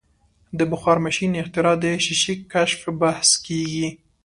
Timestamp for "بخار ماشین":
0.71-1.31